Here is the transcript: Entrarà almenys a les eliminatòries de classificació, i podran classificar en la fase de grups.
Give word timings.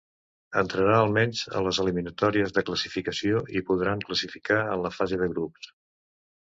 Entrarà 0.61 0.95
almenys 1.01 1.41
a 1.59 1.61
les 1.67 1.81
eliminatòries 1.85 2.55
de 2.57 2.65
classificació, 2.71 3.45
i 3.61 3.65
podran 3.71 4.05
classificar 4.09 4.61
en 4.75 4.87
la 4.89 4.97
fase 5.01 5.23
de 5.25 5.35
grups. 5.37 5.75